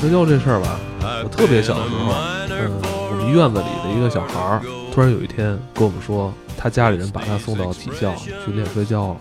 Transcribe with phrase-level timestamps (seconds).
[0.00, 0.78] 摔跤这事儿吧，
[1.22, 2.12] 我特别小的时候，
[2.50, 2.70] 嗯，
[3.10, 4.60] 我们院子里的一个小孩儿，
[4.92, 9.16] 突然有一天跟我们说，他家里人把他送到体校去练摔跤了。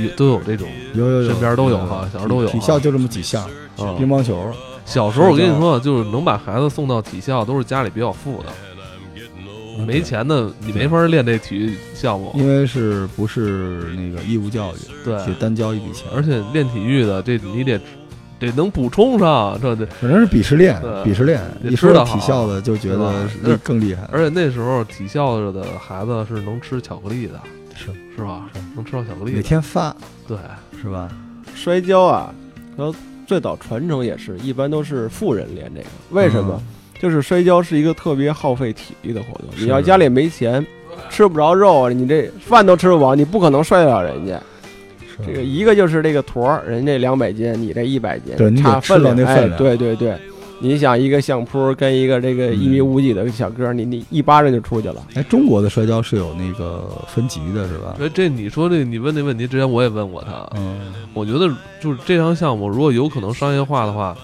[0.00, 3.42] 有都有这种，有有有，身边都有哈小时候都有体校就这么几项，
[3.76, 3.92] 啊。
[3.98, 4.50] 乒乓球。
[4.84, 8.52] 小时候我跟你说，就是能把孩子送到体校，都是家里比较富的，
[9.86, 17.80] 没钱的你没法练这体育项目，因为是不是那个义务教育，对，得单交一笔钱，而且练体育的这你得
[18.38, 21.40] 得能补充上，这得反正是鄙视链，鄙视链。
[21.62, 27.40] 一说到体校的就觉得更厉害，而且那时候体校的孩子是能吃巧克力的。
[27.74, 28.50] 是是吧？
[28.76, 29.96] 能吃到巧克力，每天发，
[30.28, 30.36] 对，
[30.80, 31.08] 是吧？
[31.54, 32.32] 摔跤啊，
[32.76, 32.94] 然后
[33.26, 36.62] 最早传承也是一般都是富人练这个，为什么？
[37.02, 39.48] 就是摔跤是一个特别耗费体力的活动。
[39.58, 40.64] 你要家里没钱，
[41.10, 44.40] 吃不着肉，你这饭都吃不饱，你不可能摔得了人家。
[45.26, 49.16] 这个一个就是这个坨儿，人家两百斤，你这一百斤，差分量。
[49.24, 50.16] 哎，对对对。
[50.60, 55.02] 你想一个相扑跟一个这个一米五几的小哥，你你一巴掌就出去了。
[55.14, 57.96] 哎，中国的摔跤是有那个分级的，是吧？
[57.98, 64.16] 所以这你说这你问那问题之前我也问过他，嗯，我觉得就是这项项目如果有可能商业化的话。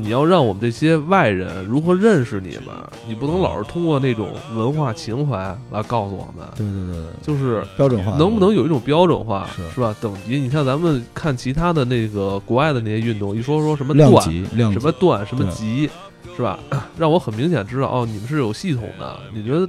[0.00, 2.66] 你要让我们这些外人如何认识你们？
[3.08, 5.36] 你不能老是通过那种文化情怀
[5.72, 6.46] 来告诉我们。
[6.56, 9.48] 对对对，就是标准化，能不能有一种标准化？
[9.56, 9.94] 是是吧？
[10.00, 15.90] 等级，你像咱们看其他的那个国外的那些运动，一说说什么段级、什么段、什么级，
[16.36, 16.60] 是吧？
[16.96, 19.16] 让我很明显知道哦，你们是有系统的。
[19.34, 19.68] 你觉得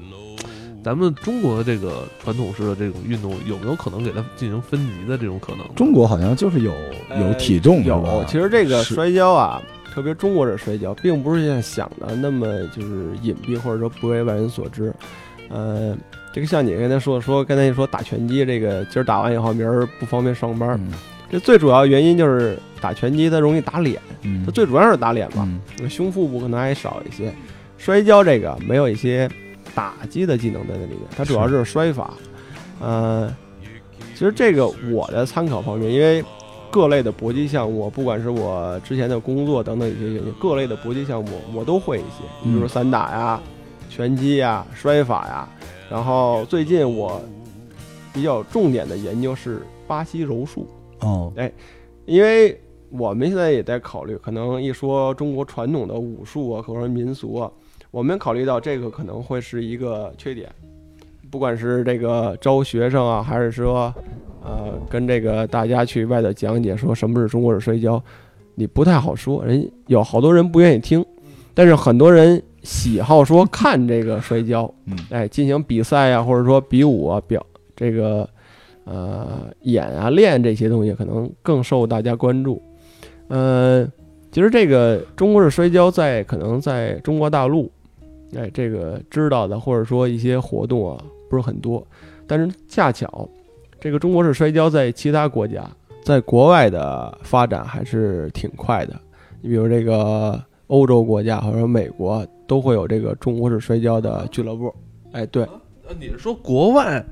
[0.84, 5.76] 咱们中国的这个传统式的这种运动有没有可能给它进行分级的这种可能？
[5.76, 6.72] 中国好像就是有
[7.20, 8.24] 有体重，有。
[8.28, 9.60] 其实这个摔跤啊。
[9.94, 14.94] 特别中国这摔跤，并不是像想的那么就是隐蔽，或者说不为外人所知。
[15.50, 15.98] 呃，
[16.34, 20.80] 这个像你刚才说说，刚才你说打拳击，这个今儿打完以后，明儿不方便上班。
[21.30, 24.00] 这最主要原因就是打拳击它容易打脸，
[24.46, 25.50] 它最主要是打脸嘛，
[25.90, 27.34] 胸腹部可能还少一些。
[27.78, 29.30] 摔跤这个没有一些
[29.74, 32.14] 打击的技能在那里面，它主要是摔法。
[32.80, 33.36] 呃，
[34.14, 36.24] 其实这个我的参考方面，因为。
[36.72, 43.42] 各类的搏击项目，不管是我之前的工作等等一些原因，各类的搏击项目我都会一些，比如散打呀、
[43.90, 45.50] 拳击呀、摔法呀。
[45.90, 47.20] 然后最近我
[48.14, 50.68] 比较重点的研究是巴西柔术。
[51.00, 51.52] 哦，哎，
[52.06, 52.60] 因为
[52.92, 57.52] 我们现在也在考虑，可能一说中国传统的武术啊，或者说民俗啊，
[57.90, 60.48] 我们考虑到这个可能会是一个缺点，
[61.32, 63.92] 不管是这个招学生啊，还是说。
[64.42, 68.02] 呃，跟这个大家去外头讲解说什么是中国式摔跤，
[68.56, 71.06] 你不太好说，人有好多人不愿意听，
[71.54, 74.74] 但是很多人喜好说看这个摔跤，
[75.10, 77.46] 哎，进行比赛呀，或者说比武啊，表
[77.76, 78.28] 这个
[78.86, 82.62] 呃演啊练这些东西，可能更受大家关注。
[83.28, 83.86] 呃，
[84.32, 87.70] 其实这个中国式摔跤在可能在中国大陆，
[88.36, 91.86] 哎，这个知道的或者说一些活动啊不是很多，
[92.26, 93.30] 但是恰巧。
[93.80, 95.64] 这个中国式摔跤在其他国家，
[96.04, 98.94] 在国外的发展还是挺快的。
[99.42, 104.74] 你比如这个欧洲国家或者美国都会有这个中国式摔跤的俱乐部。
[105.14, 105.48] 哎，对，
[105.98, 107.04] 你是说国外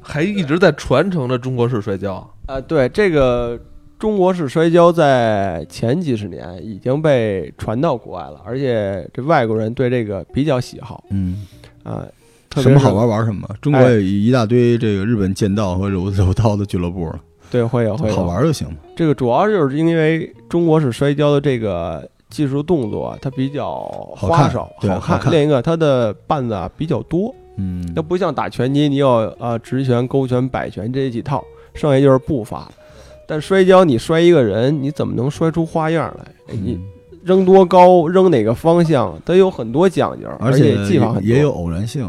[0.00, 2.28] 还一直在传承着中国式摔跤？
[2.46, 3.58] 啊，对，这个
[4.00, 11.04] 中国式摔跤在前几十年已经被传到国外了，而且这外国人对这个比较喜好。
[11.10, 11.46] 嗯，
[11.84, 12.04] 啊。
[12.60, 17.10] 什么好玩玩什么，中国有一大堆这个日本剑道和柔柔道的俱乐部，
[17.50, 23.80] 对，会有会有，好玩就行这个主要就是因为中国式摔跤的这个技术动作，它比较
[24.16, 24.68] 花哨，
[25.00, 25.32] 好看。
[25.32, 29.08] 另一个，它的绊子啊比较多，嗯，它不像打拳击，你有
[29.38, 32.70] 呃直拳、勾拳、摆拳这几套，剩下就是步伐。
[33.28, 36.54] 但摔跤，你摔一个人，你怎么能摔出花样来？
[36.54, 36.78] 你
[37.22, 42.08] 扔多高，扔哪个方向，它有很多讲究，而且技法很也有偶然性。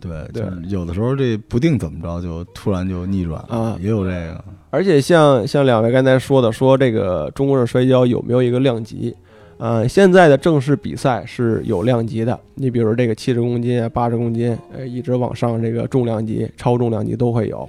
[0.00, 4.44] 对对，有的时候这不定怎么着，就突然就逆转啊，也有这个。
[4.70, 9.14] 而且像像两位刚才说的，说这个中国式摔跤有没有一个量级？
[9.58, 12.38] 呃，现在的正式比赛是有量级的。
[12.56, 17.68] 你比如这个七十公斤啊、八十公斤，呃，一直往上这个重量级、超重量级都会有。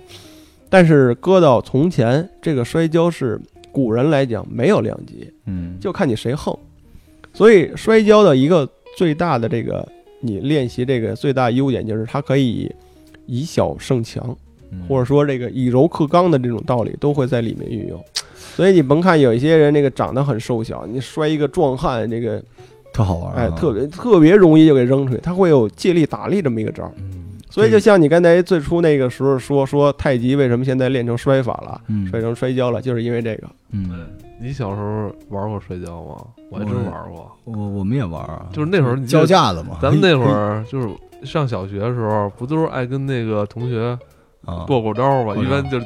[0.69, 3.39] 但是搁到从前，这个摔跤是
[3.71, 6.53] 古人来讲没有量级，嗯，就看你谁横。
[7.33, 9.87] 所以摔跤的一个最大的这个。
[10.19, 12.71] 你练习这个最大优点就是它可以
[13.25, 14.35] 以小胜强，
[14.87, 18.03] 或者说这个以柔克刚的这种道理都会在里面运用。
[18.55, 22.43] 所以你甭看有一些人那个长得很瘦小，你摔一个壮汉，这个
[22.91, 25.19] 特好玩，哎，特别特别容易就给扔出去。
[25.21, 26.91] 他会有借力打力这么一个招儿。
[27.57, 33.47] 所以就像你刚才最初那个时候说说太极为什么现在练成摔法了，嗯摔成摔跤了，就是因为这个。
[33.71, 34.07] 嗯，
[34.39, 36.23] 你小时候玩过摔跤吗？
[36.51, 40.87] 我还真玩过，我我们也玩啊，就是那会儿你教架子嘛，咱们那会儿 就是
[41.23, 43.97] 上小学的时候，不都是爱跟那个同学
[44.45, 45.35] 啊，过过招吗？
[45.35, 45.85] 一般就是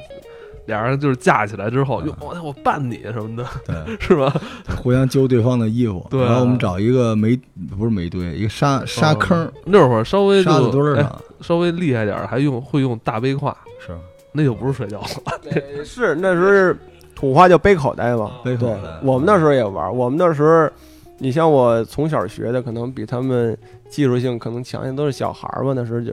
[0.72, 4.34] 俩人就是架起来之后，嗯哟，我我绊你什么的，对， 是吧？
[4.82, 7.40] 互相揪对方的衣服，对啊然后我们找一个煤
[7.78, 13.96] 不是煤堆，一个沙沙坑，那会儿稍微沙子堆儿上，稍微厉害点儿，还用会用大背胯，是
[14.32, 15.08] 那就不是摔跤了。
[15.52, 16.78] 呃 是那时候是
[17.14, 20.70] 土话叫背口袋嘛，背口袋，我们那时候也玩，我们那时候，
[21.18, 23.56] 你像我从小学的，可能比他们
[23.90, 26.12] 技术性可能强一些，都是小孩儿嘛，那时候就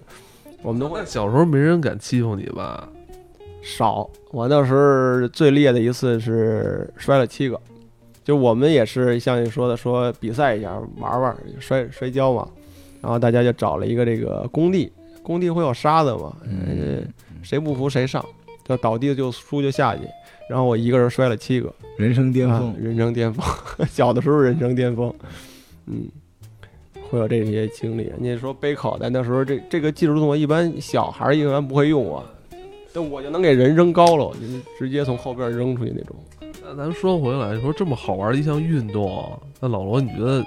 [0.63, 2.89] 我们都会小时候没人敢欺负你吧？
[3.63, 4.09] 少。
[4.31, 7.61] 我那时候最烈的一次是摔了七个，
[8.25, 12.49] 就我们也是像你说的，说比赛一下玩玩摔摔跤嘛，
[13.01, 16.37] 然后大家就找了一个这个工地，工地会有沙子嘛，
[17.43, 18.25] 谁不服谁上，
[18.65, 20.03] 就倒地就输就下去。
[20.49, 23.45] 然后我一个人摔了七个，人生巅啊峰，人生巅峰，
[23.87, 25.15] 小的时候人生巅峰，
[25.87, 26.09] 嗯，
[27.11, 28.11] 会有这些经历。
[28.19, 32.25] 你说背口袋那时候这这个技术动作，一般小孩儿一般不会用啊，
[32.99, 36.17] 但我就能给人扔高了，就是直接从后边扔出去那种。
[36.61, 40.45] 那咱说回来，说这么好玩的一项运动，那老罗，你觉得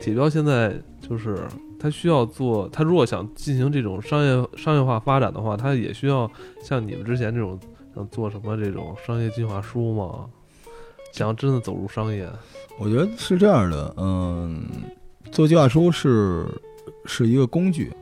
[0.00, 0.74] 铁标现在
[1.06, 1.38] 就是
[1.78, 6.30] 他需要做，他如果想进行这种商业商业化发展的话，他也需要
[6.62, 7.60] 像你们之前这种
[7.94, 10.24] 想做什么这种商业计划书吗？
[11.12, 12.26] 想要真的走入商业，
[12.78, 14.64] 我觉得是这样的，嗯，
[15.30, 16.46] 做计划书是
[17.04, 17.92] 是一个工具，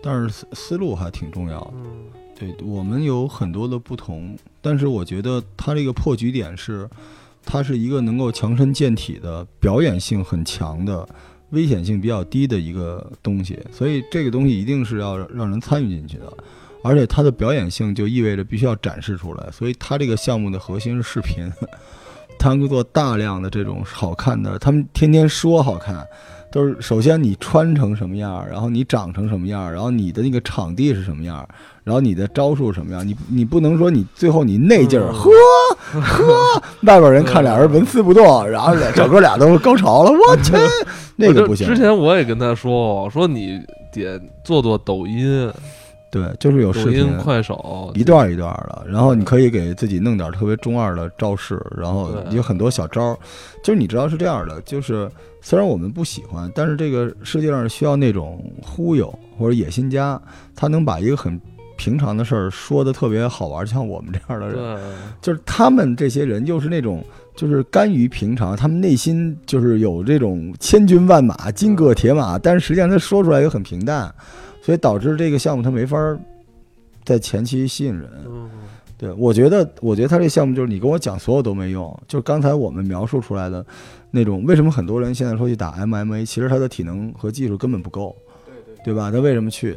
[0.00, 1.72] 但是思思路还挺重要的。
[1.74, 2.04] 嗯
[2.38, 6.88] 对我们有很多的不同，但是我觉得它这个破局点是，
[7.44, 11.08] 它是一个能够强身健体的、表演性很强的、
[11.50, 16.32] 危险性比较低的一个东西，所以这个东西一定是要让人参与进去的，
[16.82, 21.52] 而且它的表演性就意味着必须要展示出来，所以它这个项目的核心是视频，
[22.38, 26.04] 他们做大量的这种好看的，他们天天说好看。
[26.52, 31.48] 都是首先你穿成什么样，然后你长成什么样，然后你的那个场地是什么样，
[31.82, 40.52] 然后你的招数什么样，你你不能说你最后你那劲儿，嗯呵呵，外边人看俩人纹丝不动，然后整个俩都高潮了，我去，
[41.16, 41.66] 那个不行。
[41.66, 43.58] 之前我也跟他说，说你
[43.90, 45.50] 得做做抖音、
[46.12, 53.18] 对，就是有视频、快手，一段一段的，然后你可以给自己弄点特别中二的招式，然后有很多小招儿，
[53.64, 55.10] 就是你知道是这样的，就是
[55.40, 60.20] 虽然我们不喜欢，但是这个世界上需要那种忽悠或者野心家，
[60.54, 61.40] 他能把一个很
[61.78, 64.78] 平常的事儿说的特别好玩，像我们这样的人，
[65.22, 67.02] 就是他们这些人就是那种。
[67.34, 74.14] 就是甘于平常，他们内心就是有这种千军万马、金戈铁马，但是实际上他说出来又很平淡，
[74.62, 76.18] 所以导致这个项目它没法儿
[77.04, 78.08] 在前期吸引人。
[78.26, 78.48] 嗯，
[78.96, 83.66] 对，我觉得，我觉得他这项目就是你跟我讲所有都没用，就是刚才我们描述出来的
[84.12, 88.16] 那种，为什么很多人现在说去打 MMA，其实他的体能和技术根本不够，
[88.46, 89.10] 对对，对吧？
[89.10, 89.76] 他为什么去，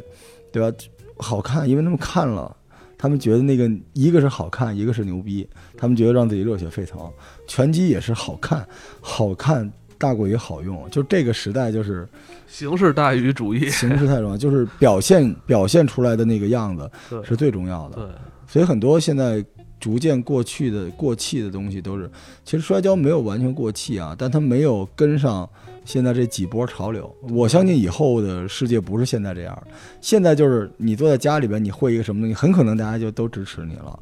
[0.52, 0.74] 对吧？
[1.18, 2.54] 好看，因为他们看了，
[2.96, 7.10] 他们觉得那个一个是好看，一个是牛逼，他们觉得让自己热血沸腾。
[7.48, 8.64] 拳击也是好看，
[9.00, 12.08] 好看大过于好用，就这个时代就是
[12.46, 16.90] 形式大于主义，形式太重要，就是表现表现出来的那个样子
[17.24, 17.96] 是最重要的。
[17.96, 18.06] 对，
[18.46, 19.44] 所以很多现在
[19.78, 22.10] 逐渐过去的过气的东西都是，
[22.44, 25.48] 其实摔跤没有完全过气啊，但它没有跟上
[25.84, 27.14] 现在这几波潮流。
[27.30, 29.62] 我相信以后的世界不是现在这样，
[30.00, 33.98] 现在就是你坐在家里边，你会一个什么东西，很可能大家就都支持你了。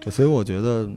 [0.00, 0.88] 对所以我觉得，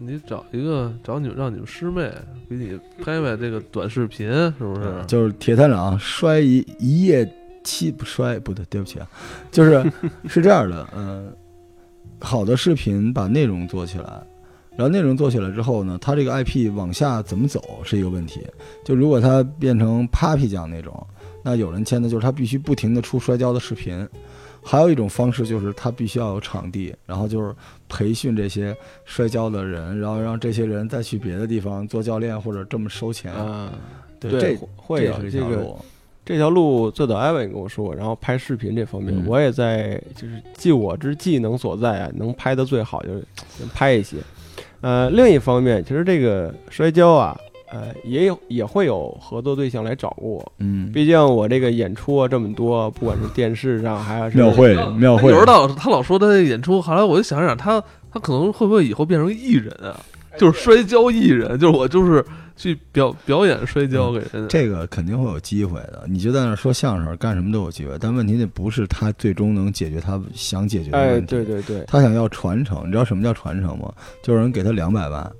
[0.00, 2.10] 你找一个找你们让你们师妹
[2.48, 5.02] 给你拍拍这个短视频，是不是？
[5.06, 7.28] 就是铁探长摔一一夜
[7.64, 9.08] 七不摔不对，对不起啊，
[9.50, 9.84] 就是
[10.28, 11.32] 是这样的，嗯、
[12.20, 14.22] 好的视频把内容做起来，
[14.76, 18.46] 然后内容做起来之后呢，它这个 IP 往下怎么走是一个问题。
[18.84, 21.06] 就如果它变成 Papi 酱那种，
[21.46, 24.06] 那有人签的就是他必须不停的出摔跤的视频。
[24.64, 27.54] 还有一种方式就是他必须要有场地，然后就是
[27.88, 33.32] 培训这些摔跤的人，然后让这些人再去别的地方做教练或者这么收钱。
[33.32, 33.72] 啊，
[34.18, 35.78] 对，这会有这个条路。
[36.24, 43.24] 这条路最早艾文跟我说过，然后拍视频这方面，嗯我也在就是尽我之技能所在啊，能拍的最好就是
[43.72, 44.16] 拍一些。
[44.80, 47.38] 呃，另一方面，其实这个摔跤啊，
[47.70, 50.52] 呃，也有也会有合作对象来找我。
[50.58, 59.98] 嗯，毕竟我这个演出啊这么多，不管是电视上还是庙会庙会有时候老他老说他的演出，后来我就想想他他可能会不会以后变成艺人啊？
[60.38, 62.22] 就是摔跤艺人，就是我就是
[62.56, 64.46] 去表表演摔跤给人。
[64.50, 67.96] 这个肯定会有机会的，你就在那说相声，干什么都有机会。
[67.98, 71.34] 但问题那不是他最终能解决他想解决的哎，问题。
[71.34, 73.90] 对对对，他想要传承，你知道什么叫传承吗？
[74.22, 75.32] 就是人给他两百万，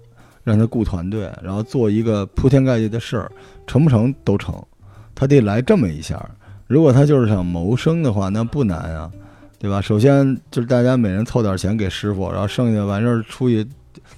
[0.47, 3.29] 让他雇团队，然后做一个铺天盖地的事儿，
[3.67, 4.55] 成不成都成。
[5.13, 6.25] 他得来这么一下。
[6.69, 9.11] 如果他就是想谋生的话，那不难啊，
[9.59, 9.81] 对吧？
[9.81, 13.67] 首先就是大家每人凑点钱给师傅，然后剩下的完事儿出去，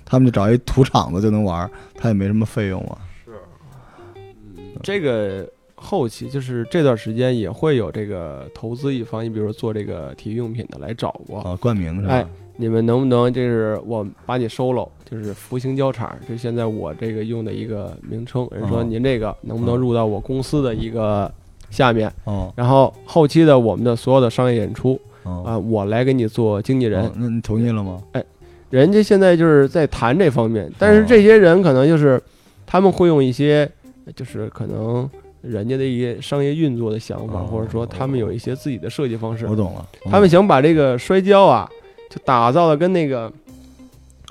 [0.04, 2.98] 他们就找一土场子就能玩，他也没什么费用啊。
[3.24, 3.32] 是，
[4.14, 5.48] 嗯这个
[5.80, 12.14] 后期就是这段时间也会有这个投资一方，你比如说做这个体育用品的来找过，啊，冠名是吧？
[12.14, 12.26] 哎
[12.60, 18.48] 你们能不能就是我把你收了，就是福星胶厂，就是现在我这个用的一个名称。
[18.50, 21.32] 人说哦您这个能不能入到我公司的一个
[21.70, 22.12] 下面？
[22.24, 27.12] 哦然后后期的我们的所有的商业演出哦，啊，我来给你做经纪人哦。
[27.14, 28.02] 那你同意了吗？
[28.10, 28.24] 哎
[28.70, 32.20] 人家现在就是在谈这方面，但是这些人可能就是
[32.66, 33.70] 他们会用一些，
[34.16, 35.08] 就是可能
[35.42, 41.68] 人家的一些商业运作的想法，哦或者说他们有一些自己的设计方式我，懂了，我他们想把这个摔跤啊，
[42.10, 43.32] 就打造的跟那个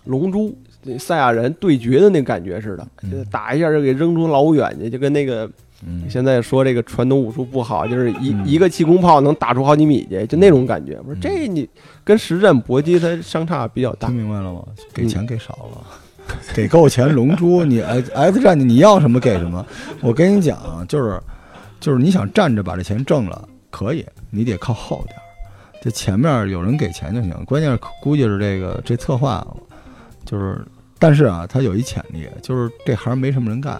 [0.05, 0.55] 龙珠。
[0.97, 5.49] 赛亚人对决的那感觉似的，嗯就打一下就给扔出老远去，就跟那个
[5.85, 10.95] 嗯现在说这个传统武术不好，就是一、嗯一个气功炮能打出好几米去，就那种感觉。
[11.01, 11.67] 不是嗯这你
[12.05, 14.15] 跟实战搏击它相差比较大听。
[14.15, 14.63] 明白了吗？
[14.93, 15.83] 给钱给少了，
[16.55, 19.65] 给够钱，龙珠你 X X 战警你要什么给什么。
[20.01, 21.19] 我跟你讲，就是
[21.79, 25.21] 就是你想站着把这钱挣了，可以，你得靠后点儿。
[25.81, 29.45] 这前面有人给钱就行，关键是估计是这个这策划，
[30.25, 30.59] 就是，
[30.99, 33.79] 但是啊，他有一潜力，就是这行没什么人干，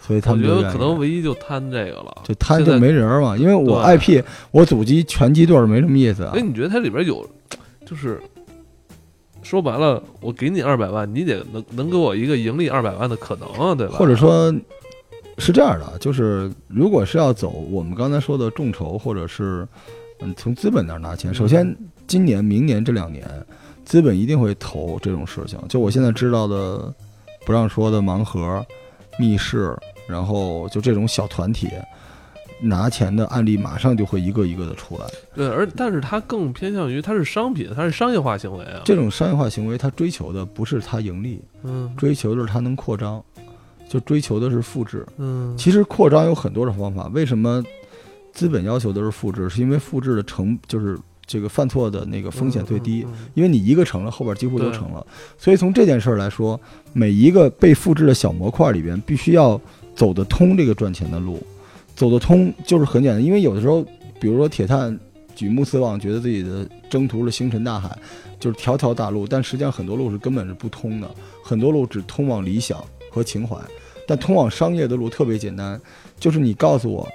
[0.00, 2.18] 所以他们觉得可能唯一就贪这个了。
[2.24, 6.42] 就贪就没人嘛，因为我 IP 我阻击拳击队没什么意思啊哎，。
[6.42, 7.26] 你觉得它里边有，
[7.86, 8.20] 就是
[9.42, 13.96] 说白了，我给你二百万，你得能能给我一个盈利二百万的可能啊，对吧？
[13.96, 14.52] 或者说，
[15.38, 19.66] 是这样的，就是如果是要走我们刚才说的众筹，或者是
[20.20, 21.76] 嗯从资本那儿拿钱，首先
[22.06, 23.26] 今年、明年这两年，
[23.84, 25.58] 资本一定会投这种事情。
[25.68, 26.92] 就我现在知道的，
[27.46, 28.64] 不让说的盲盒、
[29.18, 29.74] 密室，
[30.06, 31.68] 然后就这种小团体
[32.60, 35.04] 拿钱的案例，马上就会一个一个的出来。
[35.34, 38.82] 对，而但是它更偏向于它是商品，它是商业化行为啊。
[38.84, 43.22] 这种商业化行为，它追求的不是它盈利，嗯追求的是它能扩张，
[43.88, 45.06] 就追求的是复制。
[45.18, 47.62] 嗯，其实扩张有很多种方法，为什么
[48.32, 49.48] 资本要求的是复制？
[49.48, 55.06] 是因为复制的成就是这个犯错的那个风险最低，因为你一个成了，后边几乎都成了。
[55.36, 56.58] 所以从这件事儿来说，
[56.92, 59.60] 每一个被复制的小模块里边，必须要
[59.94, 61.42] 走得通这个赚钱的路，
[61.98, 63.22] 走得通就是很简单。
[63.22, 63.84] 因为有的时候，
[64.20, 64.96] 比如说铁探
[65.34, 67.98] 举目四望，觉得自己的征途是星辰大海，
[68.38, 71.10] 就是条条大路，但实际上很多路是根本是不通的，
[71.42, 73.56] 很多路只通往理想和情怀，
[74.06, 75.80] 但通往商业的路特别简单，
[76.20, 77.08] 就是你告诉我，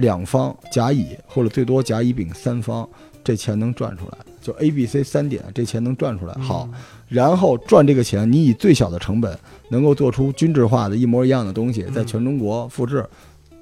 [0.00, 2.86] 两方甲乙或者最多甲乙丙三方，
[3.24, 6.34] 这钱能赚出来，就 A、B、C 三点，这钱能赚出来。
[6.34, 6.68] 好，
[7.08, 9.38] 然后赚这个钱，你以最小的成本
[9.70, 13.04] 能够做出均质化的一模一样的东西，在全中国复制，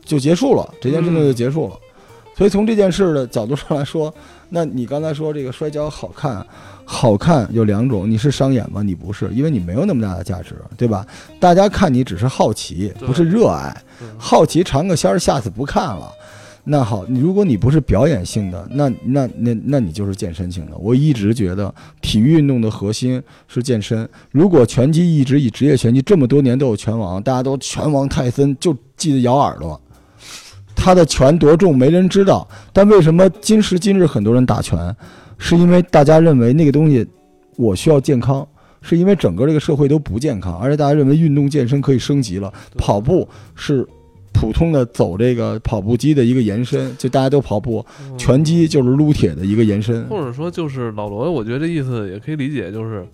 [0.06, 1.74] 就结束了，这件事情就结束了。
[2.34, 4.12] 所以从这件事的角度上来说，
[4.50, 6.46] 那你刚才说这个摔跤好看，
[6.84, 8.82] 好看有两种，你是商演吗？
[8.82, 11.06] 你不是，因为你没有那么大的价值，对吧？
[11.40, 13.74] 大家看你只是好奇，不是热爱。
[14.18, 16.12] 好奇尝个鲜儿，下次不看了。
[16.68, 20.76] 那好，你如果你不是表演性的，那那那那你就是健身性的。
[20.76, 24.06] 我一直觉得体育运动的核心是健身。
[24.30, 29.80] 如果拳击一直以职业拳击这么多年都有拳王，大家都拳王泰森，就记得咬耳朵。
[30.76, 34.94] 他的拳多重没人知道，但为什么今时今日很多人打拳，
[35.38, 37.04] 是因为大家认为那个东西
[37.56, 38.46] 我需要健康，
[38.82, 43.84] 是因为整个这个社会都不健康，而且大家认为运动健身可以升级了，跑步是
[44.32, 48.18] 普通的走这个跑步机的一个延伸，就大家都跑步，嗯。
[48.18, 50.04] 拳击就是撸铁的一个延伸。
[50.04, 53.06] 或者说就是老罗，我觉得这意思也可以理解，就是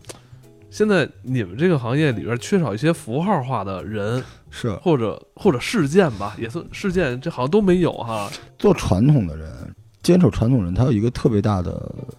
[0.73, 8.31] 现在你们这个行业里边缺少一些符号化的人是或者或者事件吧，也是事件，这好像都没有哈。
[8.59, 9.53] 做传统的人，
[10.03, 11.73] 坚守传统人，他有一个特别大的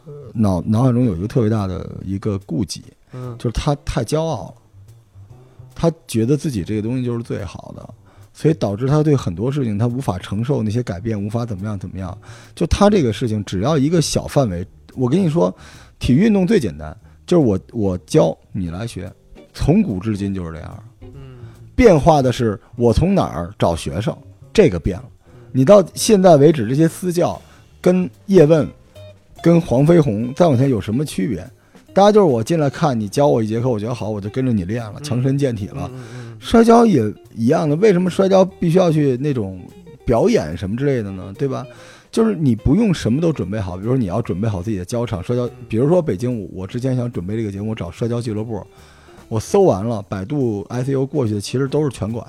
[0.06, 5.34] 呃脑脑海中有一个特别大的一个顾忌，嗯，就是他太骄傲了，
[5.74, 7.90] 他觉得自己这个东西就是最好的，
[8.34, 12.16] 所以导致他对很多事情他无法承受那些改变，无法怎么样怎么样。
[12.54, 15.52] 就他这个事情，只要一个小范围，我跟你说，
[15.98, 16.96] 体育运动最简单，
[17.26, 19.12] 就是我我教你来学，
[19.54, 20.84] 从古至今就是这样。
[21.02, 21.38] 嗯，
[21.76, 24.16] 变化的是我从哪儿找学生，
[24.52, 25.06] 这个变了。
[25.52, 27.40] 你到现在为止，这些私教
[27.80, 28.68] 跟叶问、
[29.42, 31.48] 跟黄飞鸿再往前有什么区别？
[31.94, 35.90] 大家就是我进来看你教我一节课，我觉得好，我就跟着你练了，强身健体了。
[36.40, 37.02] 摔跤也
[37.36, 39.62] 一样的，为什么摔跤必须要去那种
[40.06, 41.32] 表演什么之类的呢？
[41.38, 41.64] 对吧？
[42.14, 48.64] 就是你不用什么都准备好，比如说你要准备好自己的交场摔跤，比如说北京，我之前想准备这个节目，我找摔跤俱乐部，
[49.28, 52.24] 我搜完了，百度 ICU 过去的其实都是拳馆，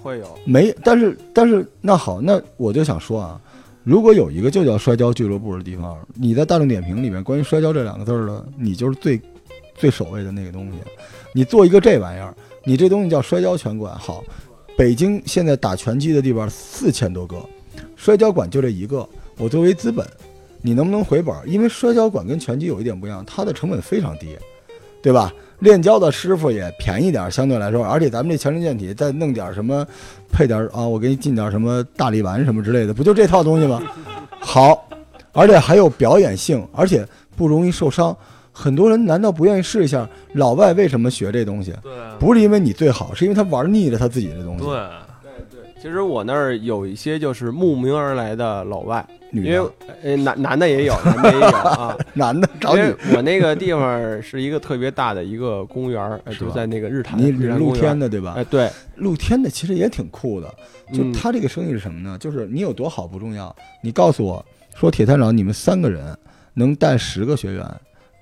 [0.00, 3.40] 会有，没，但是但是那好，那我就想说啊，
[3.82, 9.20] 如果有一个就叫摔跤俱乐部的地方，你在大众点评里面关于摔跤这两个字儿的，你就是最
[9.74, 10.78] 最首位的那个东西。
[11.34, 12.32] 你做一个这玩意儿，
[12.64, 14.22] 你这东西叫摔跤拳馆，好，
[14.78, 17.36] 北京现在打拳击的地方四千多个，
[17.96, 19.06] 摔跤馆就这一个，
[19.36, 20.06] 我作为资本，
[20.62, 21.42] 你能不能回本儿？
[21.46, 24.36] 因为摔跤馆跟拳击有一点不一样，它的成本非常低，
[25.02, 25.32] 对吧？
[25.60, 29.86] 练跤的师傅也便宜点儿，相对来说，而且咱们这强身健体再弄点儿什么，
[30.32, 33.82] 配点儿啊，我给你进点儿什么大力丸什么之类的，不就这套东西吗？
[34.40, 34.88] 好，
[35.32, 37.06] 而且还有表演性，而且
[37.36, 38.16] 不容易受伤。
[38.52, 40.08] 很多人难道不愿意试一下？
[40.32, 41.74] 老外为什么学这东西？
[41.82, 44.64] 对不是因为你最好，是因为他玩腻了他自己的东西。
[44.64, 44.74] 对，
[45.80, 49.70] 其实我那儿有一些就是慕名而来的老外，女因为、
[50.02, 51.96] 呃男男的也有， 男的也有啊。
[52.12, 58.34] 男的找因你，我那个地方是一个特别大的一个公园就在那个日坛，你你露天的对吧？
[58.36, 60.48] 哎，对，露天的其实也挺酷的。
[60.92, 62.18] 就嗯他这个生意是什么呢？
[62.18, 64.44] 就是你有多好不重要，你告诉我
[64.74, 66.14] 说铁探长，你们三个人
[66.52, 67.66] 能带十个学员，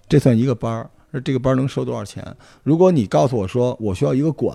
[0.08, 2.24] 这算一个班儿，那这个班儿能收多少钱？
[2.62, 4.54] 如果你告诉我说我需要一个馆，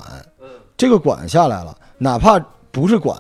[0.78, 2.40] 这个馆下来了，哪怕
[2.74, 3.18] 不是管，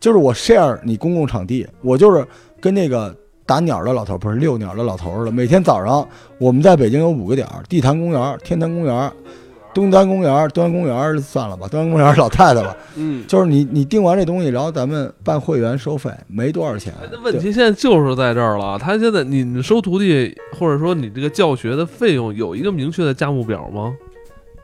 [0.00, 2.26] 就是我 share 你公共场地，我就是
[2.58, 3.14] 跟那个。
[3.46, 6.08] 打鸟的老头儿不是遛鸟的老头儿似的，每天早上
[6.38, 9.12] 我们在北京有五个点儿：地坛公园、天坛公园、
[9.74, 16.94] 东单公园、东安公园算了吧，东安公园老太太吧，嗯，就是你你订完这东西，然后咱们办会员收费，没多少钱。
[17.12, 18.78] 那问题现在就是在这儿了。
[18.78, 23.92] 他现在你你收徒弟，或者说你这个教学的费用有一个明确的价目表吗？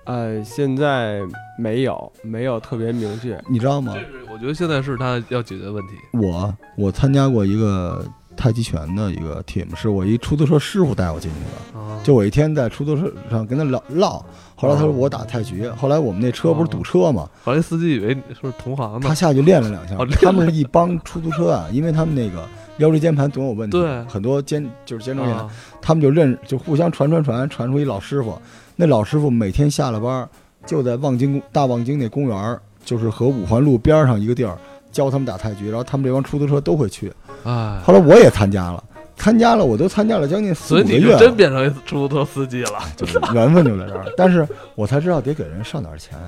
[0.05, 1.21] 呃，现在
[1.59, 3.41] 没有，没有特别明确。
[3.49, 4.01] 你知道吗这？
[4.01, 5.95] 是我觉得现在是他要解决的问题。
[6.13, 8.05] 我我参加过一个
[8.37, 11.79] 太极拳的一个 team，是我一出租车师傅带我进去的。
[11.79, 14.25] 啊，就我一天在出租车上跟他唠唠，
[14.57, 17.29] 后来他说我打太极，后来我们那车不是堵车吗？
[17.45, 19.15] 后来司机以为你是同行呢他。
[19.15, 22.49] 下去练了两下 他们是一帮出租车啊，因为他们那个
[22.79, 25.49] 腰椎间盘总有问题，很多肩就是肩周炎，啊
[25.83, 28.41] 他们就认就互相传传传传出一老师傅，
[28.81, 30.27] 那老师傅每天下了班儿
[30.65, 34.57] 就在望京公大望京那公园儿，就是和五环路边儿上一个地儿
[34.91, 37.13] 教他们打太极，然后他们这帮出租车都会去。
[37.45, 38.83] 哎，后来我也参加了，
[39.17, 42.79] 参加了我都参加了将近四所以你就五个月，真变成出租车司机了。
[42.97, 44.07] 就是缘分就在这儿。
[44.17, 46.19] 但是我才知道得给人上点钱，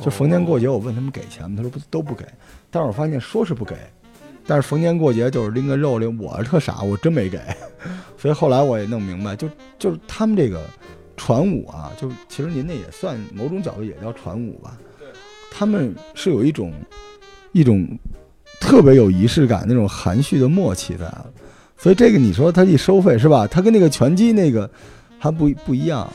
[0.00, 1.54] 就逢年过节我问他们给钱吗？
[1.58, 2.24] 他说不都不给，
[2.70, 3.76] 但是我发现说是不给。
[4.46, 7.38] 但是逢年过节就是拎个肉拎，我特傻，我真没给，
[8.16, 9.46] 所以后来我也弄明白，就
[9.78, 10.60] 就是他们这个
[11.16, 14.76] 传武啊，就其实您那也算某种角度也叫传武吧，
[15.50, 16.72] 他们是有一种
[17.52, 17.86] 一种
[18.60, 21.12] 特别有仪式感那种含蓄的默契在，
[21.76, 23.46] 所以这个你说他一收费是吧？
[23.46, 24.68] 他跟那个拳击那个
[25.18, 26.10] 还不不一样，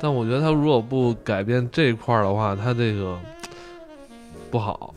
[0.00, 3.18] 但我觉得他如果不改变这一块儿的话，他这个
[4.50, 4.94] 不好。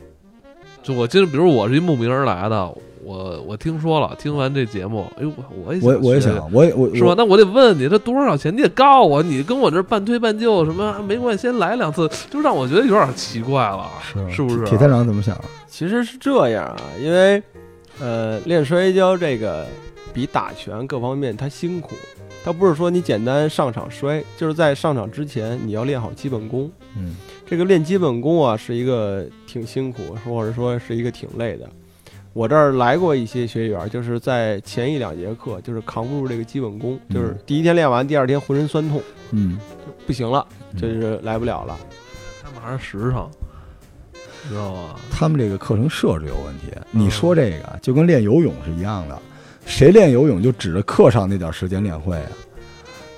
[0.82, 2.72] 就我今儿，比如我是一慕名而来的，
[3.06, 7.14] 我我听说了，听完这节目，哎呦，我我也学我我也想，我也我是吧？
[7.16, 8.52] 那我得问你，这多少钱？
[8.52, 13.88] 你得告诉我，你跟我这半推半就，什么没关系，先来两次，就让我觉得有点奇怪了，
[14.28, 14.64] 是不是？
[14.64, 15.40] 铁探长怎么想？
[15.68, 17.40] 其实是这样啊，因为
[18.00, 19.64] 呃，练摔跤这个
[20.12, 21.94] 比打拳各方面它辛苦，
[22.44, 26.68] 它不是说你简单上场摔，就是在上场之前你要练好基本功。
[26.96, 27.14] 嗯
[27.48, 31.70] 这个练基本功啊，是一个挺辛苦，或者说是一个挺累的。
[32.36, 39.58] 我这儿来过一些学员，就是在前一两节课，就是扛不住这个基本功，就是嗯第一天练完，第二天浑身酸痛，嗯，
[40.06, 41.74] 不行了，嗯就是来不了了。
[42.44, 43.26] 他们还是实诚，
[44.50, 44.96] 知道吗？
[45.10, 46.66] 他们这个课程设置有问题。
[46.90, 49.18] 你说这个就跟练游泳是一样的，
[49.64, 52.30] 谁练游泳就指着课上那点时间练会啊？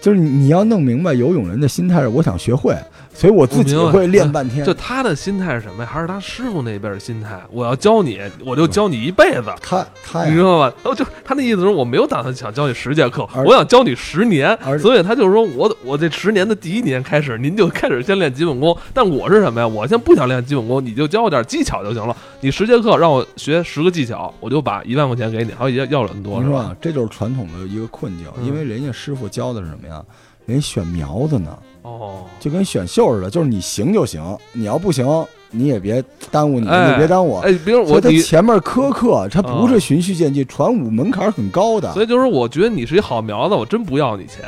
[0.00, 2.72] 就是你你要弄明白游泳人的心态是我想学会，
[3.18, 4.72] 所以我自己会练半天就。
[4.74, 5.90] 他的心态是什么呀？
[5.92, 7.42] 还是他师傅那边的心态？
[7.50, 9.52] 我要教你，我就教你一辈子。
[9.60, 10.72] 他他，你知道吧？
[10.84, 18.76] 哦，就他那意思是我没有打算想教你十节课，我想教你十年，所以他就是说我我这十年的第一年开始，您就开始先练基本功。
[18.94, 19.66] 但我是什么呀？
[19.66, 22.16] 我先不想练基本功，你就教我点技巧就行了。
[22.40, 26.50] 你十节课让我学十个技巧，我就把一万块钱给你，好像要要了那么多是吧？
[26.50, 30.00] 你说啊，这就是传统的一个困境，嗯因为人家师傅教的是什么呀？
[30.46, 34.22] 人选苗子呢，哦，就跟选秀似的，就是你行就行，
[34.52, 35.06] 你要不行，
[35.50, 37.40] 你也别耽误你，哎你别耽误我。
[37.40, 44.44] 哎，比如我他前面苛刻，他不啊是循序渐进，传武门槛很高的，所以就是我觉得你是一好苗子，我真不要你钱。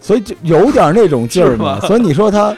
[0.00, 1.78] 所以就有点那种劲儿嘛。
[1.80, 2.56] 所以你说他，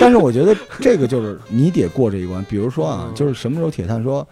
[0.00, 2.42] 但是我觉得这个就是你得过这一关。
[2.48, 4.26] 比如说啊，嗯就是什么时候铁探说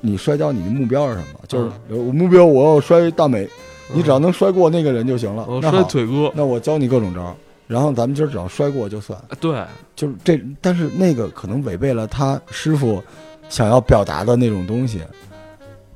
[0.00, 1.38] 你摔跤，你的目标是什么？
[1.46, 3.48] 就是我目标我要摔大美，
[3.92, 5.46] 你只要能摔过那个人就行了。
[5.48, 7.34] 我摔腿哥，那我教你各种招儿，
[7.68, 9.16] 然后咱们今儿只要摔过就算。
[9.38, 13.00] 对，就是这，但是那个可能违背了他师傅
[13.48, 15.02] 想要表达的那种东西，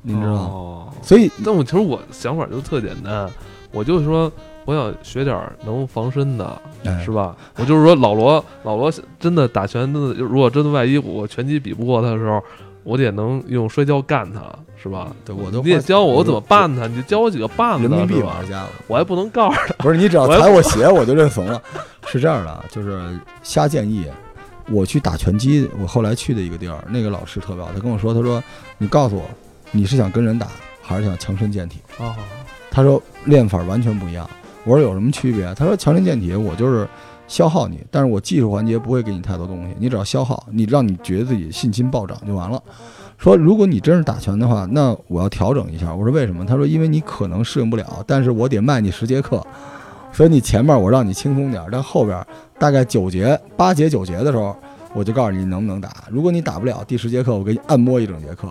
[0.01, 0.39] 你知道吗？
[0.39, 3.29] 哦所以但我其实我想法就特简单，
[3.73, 4.31] 我就说
[4.63, 7.35] 我想学点能防身的，哎是吧？
[7.57, 12.41] 我就是说老罗，老罗真的打拳，真的如果真的万一我拳击比不过他的时候，
[12.83, 14.41] 我得能用摔跤干他，
[14.81, 15.11] 是吧？
[15.25, 18.69] 对我都你得教我我怎么我办他，你就教我几个办子，人民币玩家了。
[18.87, 19.73] 我还不能告诉他。
[19.79, 21.61] 不是你只要踩我鞋，我就认怂了。
[22.07, 24.07] 是这样的啊，就是瞎建议。
[24.69, 28.41] 我去打拳击，我后来去的一个地儿，那个老师特别好，他跟我说，他说
[28.77, 29.23] 你告诉我，
[29.71, 30.47] 你是想跟人打，
[30.81, 31.79] 还是想强身健体？
[31.99, 32.15] 哦，
[32.71, 34.29] 他说练法完全不一样。
[34.63, 35.53] 我说有什么区别？
[35.55, 36.87] 他说强身健体，我就是
[37.27, 42.61] 消耗你，但是我技术环节不会给你太多东西，你只要消耗，你让你觉得自己信心暴涨就完了。
[43.17, 45.93] 说如果你真是打拳的话，那我要调整一下。
[45.93, 46.45] 我说为什么？
[46.45, 49.45] 他说因为你可能适应不了，但是我得卖你十节课，
[50.11, 52.25] 所以你前面我让你轻松点，但后边
[52.59, 54.53] 大概九节、八节、九节的时候，
[54.93, 56.03] 我就告诉你能不能打。
[56.09, 58.49] 如果你打不了第十节课，我给你按摩一整节课，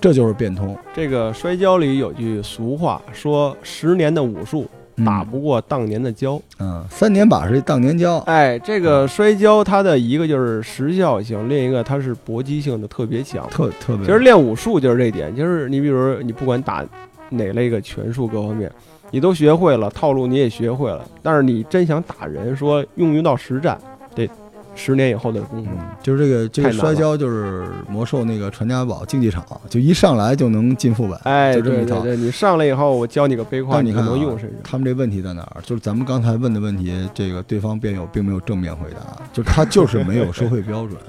[0.00, 0.74] 这就是变通。
[0.94, 4.66] 这个摔跤里有句俗话说：“十年的武术
[5.04, 6.40] 打不过当年的跤。
[6.58, 8.18] 嗯，三年把是当年跤。
[8.18, 13.48] 哎，这个摔跤它的一个就是时效性，另一个它是搏击性的特别强。
[13.50, 16.84] 特特别，其实练武术就是这点，就是你比如你不管打
[17.30, 18.70] 哪类个拳术各方面，
[19.10, 23.78] 你都学会了，套路你也学会了，但是你真想打人，说用于到实战，
[24.14, 24.28] 得
[24.74, 25.70] 十年以后的功夫。
[25.72, 31.18] 嗯，就是这个这个摔跤就是魔兽那个传家宝竞技场，就一上来就能进副本。
[31.24, 34.58] 哎，就这么一套对对对，你上来以后，我教你个背胯，你看啊能用身上。
[34.64, 35.60] 他们这问题在哪儿？
[35.62, 40.96] 就是咱们刚才问的问题，这个对方辩友并没有正面回答，就是他就是没有收费标准。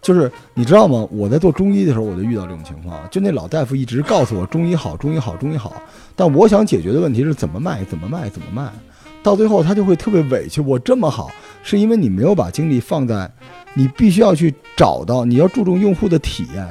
[0.00, 1.06] 就是你知道吗？
[1.10, 5.82] 我在做中医的时候，我就遇到这种情况，就那老大夫一直告诉我中医好，中医好，中医好，
[6.14, 8.70] 但我想解决的问题是怎么卖，怎么卖，怎么卖。
[9.22, 11.30] 到最后他就会特别委屈，我这么好，
[11.62, 13.30] 是因为你没有把精力放在，
[13.74, 16.66] 你必须要去找到，你要注重用户的体验，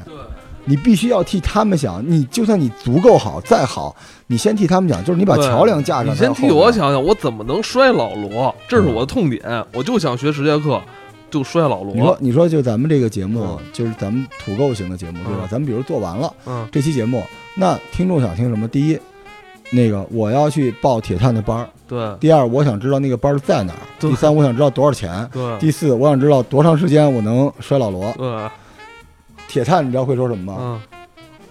[0.65, 2.03] 你必须要替他们想。
[2.05, 3.95] 你就算你足够好，再好，
[4.27, 6.13] 你先替他们想，就是你把桥梁架上。
[6.13, 8.53] 你先替我想想，我怎么能摔老罗？
[8.67, 10.81] 这是我的痛点，我就想学十节课，
[11.29, 15.47] 就摔老罗你说。，你说就咱们这个节目嗯，就是咱们土购型的节目，对吧嗯？
[15.49, 17.23] 咱们比如做完了嗯，这期节目，
[17.55, 18.67] 那听众想听什么？
[18.67, 18.99] 第一，
[19.71, 28.13] 那个我要去报铁探的班儿；对第二，我想知道那个班儿在哪儿；第三，我想知道多少钱；对第四，我想知道多长时间我能摔老罗。
[28.17, 28.49] 对，
[29.47, 30.57] 铁探，你知道会说什么吗？
[30.59, 30.81] 嗯，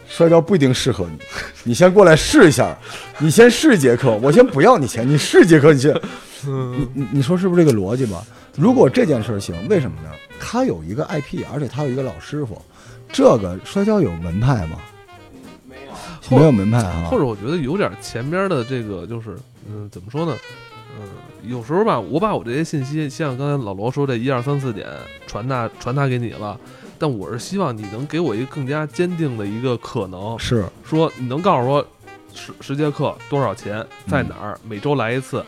[0.08, 1.18] 摔跤不一定适合你，
[1.64, 2.76] 你先过来试一下，
[3.18, 6.00] 你先试一节课，我先不要你钱，你试一节课，你先，你
[6.48, 8.22] 嗯你你说是不是这个逻辑吧？
[8.56, 10.10] 如果这件事儿行，为什么呢？
[10.38, 12.60] 他有一个 IP，而且他有一个老师傅，
[13.10, 14.76] 这个摔跤有门派吗？
[16.28, 17.16] 没有没有门派啊或。
[17.18, 19.36] 者我觉得有点前边的这个，就是
[19.68, 20.36] 嗯，怎么说呢？
[20.98, 24.86] 嗯，有时候吧，我把我这些信息，像刚才老罗说这一二三四点
[25.26, 26.58] 传达传达给你了，
[26.98, 31.86] 但我是希望你能给我一个更加坚定的一个可能，是，说你能告诉我
[32.34, 35.44] 十十节课多少钱，在哪儿，每周来一次，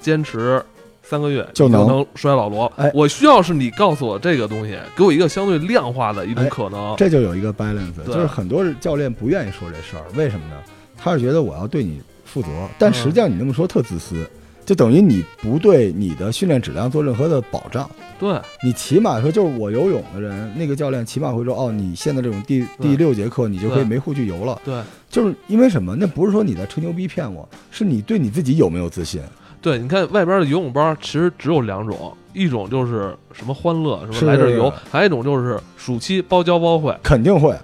[0.00, 0.60] 坚持
[1.02, 2.64] 三个月就能你能摔老罗。
[2.76, 6.96] 哎我需要是你告诉我这个东西，给我一个相对量化的一种哎可能。
[6.96, 10.56] 这就有一个 balance，对就是很多教练不愿意说这事儿，为什么呢？
[10.96, 12.00] 他是觉得我要对你
[12.34, 14.28] 负责，但实际上你那么说特自私，
[14.66, 17.88] 就等于你不对你的训练质量做任何的保障。
[18.18, 24.60] 对你起码说，就是我游泳的人，那个教练起码会说，哦，你现在这种第第六节课，你就可以没护具游了。
[24.64, 25.94] 对就是因为什么？
[25.94, 29.22] 那不是说你在吹牛逼骗我，是你对你自己有没有自信？
[29.62, 36.92] 对，你看外边的游泳班其实只有两种，一种就是什么欢乐，什是么来这儿游，还有一种就是暑期包教包会。
[37.00, 37.56] 肯定会。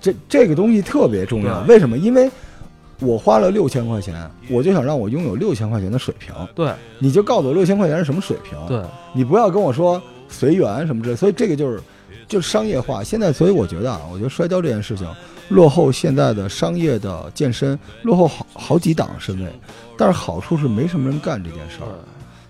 [0.00, 1.96] 这这个东西特别重要，为什么？
[1.96, 2.30] 因为
[3.00, 6.34] 我花了六千块钱，我就想让我拥有六千块钱的水平。
[6.54, 8.58] 对你就告诉我六千块钱是什么水平？
[8.66, 11.16] 对，你不要跟我说随缘什么之类。
[11.16, 11.80] 所以这个就是
[12.26, 13.02] 就是商业化。
[13.02, 15.06] 现在，所以我觉得啊，我觉得摔跤这件事情
[15.48, 19.50] 落后现在的商业的健身，落后好好几档身位。
[19.96, 21.88] 但是好处是没什么人干这件事儿。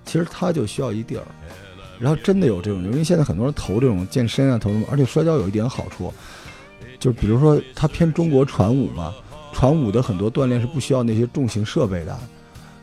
[0.06, 1.22] 其实它就需要一地儿，
[1.98, 6.12] 然后真的有这种，因为现在很多人投这种健身啊，投什么，而且摔跤有一点好处，
[7.00, 9.14] 就是比如说它偏中国传武嘛，
[9.54, 12.14] 传武的很多锻炼是不需要那些重型设备的，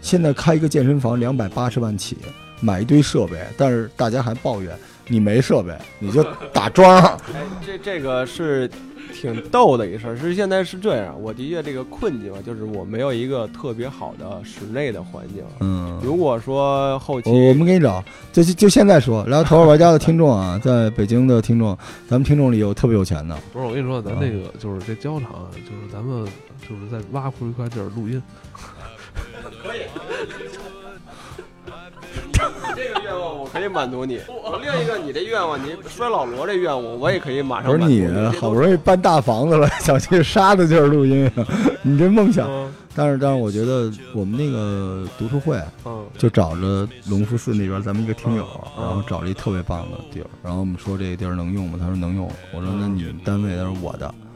[0.02, 2.18] 现在开一个健身房两百八十万起，
[2.62, 4.76] 买一堆设备，但是大家还抱怨
[5.08, 7.04] 你没设备，你就打桩。
[7.36, 8.70] 哎，这这个是
[9.14, 10.16] 挺逗的一事儿。
[10.16, 15.44] 是现在是这样，我的确这个困境啊，就是我没有一个特别好的室内的环境。
[15.60, 19.26] 嗯，如果说后期我我们给你找，就就就现在说。
[19.28, 23.38] 然后头号玩家的听众啊，在北京的听众，咱们听众里有特别有钱的。
[23.52, 26.26] 不是，我跟你说，咱那个就是这胶场，就是咱们
[26.72, 28.22] 就是在挖出一块地儿录音。
[29.62, 29.82] 可以。
[32.76, 34.20] 这个愿望我可以满足你。
[34.62, 38.08] 另一个，你这愿望，你摔老罗这愿望，我也可以马上不是你
[38.40, 41.30] 好不容易搬大房子了，想去沙子地儿录音，
[41.84, 42.50] 你这梦想。
[42.96, 48.46] 但是，但是，我觉得我们那个读书会，嗯，就找着隆福寺那边咱们一个听友，
[48.78, 51.78] 然后找了一特别棒的地儿，然后我们说这个地儿能用吗？
[51.80, 52.30] 他说能用。
[52.54, 54.08] 我说那你们单位，他说我的。
[54.08, 54.31] 就是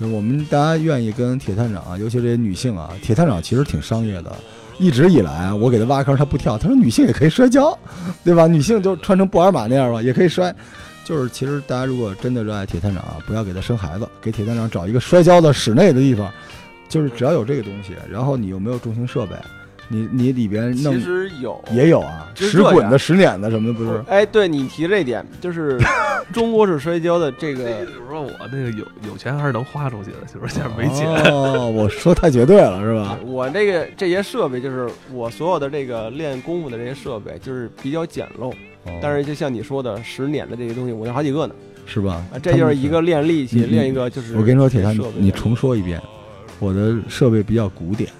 [0.00, 4.32] 我们大家愿意跟铁探长，啊尤其这些女性啊，铁探长其实挺商业的。
[4.78, 6.56] 一直以来，我给他挖坑，他不跳。
[6.56, 7.76] 他说女性也可以摔跤，
[8.24, 8.46] 对吧？
[8.46, 10.54] 女性就穿成布尔玛那样吧，也可以摔。
[11.04, 16.30] 就是其实大家如果真的热爱铁探长啊，不要给他生孩子，给铁探长找一个摔跤的室内的地方。
[16.88, 19.34] 就是只要有这个东西，然后你又没有重型设备，
[19.88, 24.02] 你你里边弄其实有也有啊，石滚的、石碾的什么的不是？
[24.08, 25.76] 哎，对你提这一点，就是
[26.32, 31.06] 中国式摔跤的这个，就是说我那个有有钱还是能花出去的，就是现在没钱。
[31.32, 33.18] 哦，我说太绝对了是吧？
[33.26, 38.52] 我这个这些设备，就是我所有的这个练功夫的这些设备，就是比较简陋。
[39.02, 42.24] 但是就像你说的，十年的这些东西，我有好几个呢，是吧？
[42.32, 46.00] 啊，这就是一个练力气，练一个就是我跟你说，铁蛋，你重说一遍。
[46.58, 48.10] 我的设备比较古典，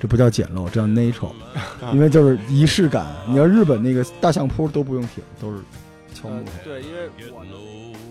[0.00, 1.30] 这不叫简陋，这叫 natural，
[1.94, 3.06] 因为就是仪式感。
[3.28, 5.58] 你要日本那个大相扑都不用挺，都是
[6.16, 6.50] 敲木头。
[6.64, 8.05] 对，因为我。